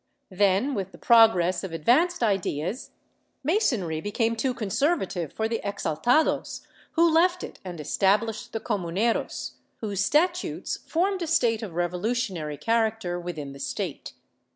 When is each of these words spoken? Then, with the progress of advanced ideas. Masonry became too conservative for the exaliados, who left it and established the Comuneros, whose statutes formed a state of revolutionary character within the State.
Then, 0.31 0.73
with 0.73 0.91
the 0.93 0.97
progress 0.97 1.63
of 1.63 1.71
advanced 1.73 2.23
ideas. 2.23 2.89
Masonry 3.43 4.01
became 4.01 4.35
too 4.35 4.55
conservative 4.55 5.31
for 5.31 5.47
the 5.47 5.61
exaliados, 5.63 6.61
who 6.93 7.07
left 7.07 7.43
it 7.43 7.59
and 7.63 7.79
established 7.79 8.51
the 8.51 8.59
Comuneros, 8.59 9.57
whose 9.77 10.03
statutes 10.03 10.77
formed 10.87 11.21
a 11.21 11.27
state 11.27 11.61
of 11.61 11.75
revolutionary 11.75 12.57
character 12.57 13.19
within 13.19 13.53
the 13.53 13.59
State. 13.59 14.13